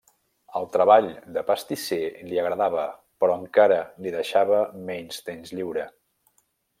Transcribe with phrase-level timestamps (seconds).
[0.59, 1.99] El treball de pastisser
[2.31, 2.85] li agradava,
[3.25, 3.77] però encara
[4.07, 5.85] li deixava menys temps lliure.